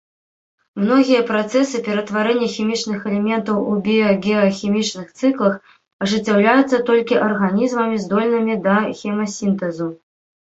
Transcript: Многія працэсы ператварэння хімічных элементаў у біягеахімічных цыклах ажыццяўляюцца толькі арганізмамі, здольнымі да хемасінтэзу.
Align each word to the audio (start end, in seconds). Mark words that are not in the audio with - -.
Многія 0.83 1.19
працэсы 1.31 1.79
ператварэння 1.87 2.47
хімічных 2.53 3.03
элементаў 3.09 3.59
у 3.73 3.75
біягеахімічных 3.87 5.05
цыклах 5.19 5.55
ажыццяўляюцца 6.05 6.79
толькі 6.89 7.19
арганізмамі, 7.27 8.01
здольнымі 8.07 8.55
да 8.65 8.79
хемасінтэзу. 9.03 9.87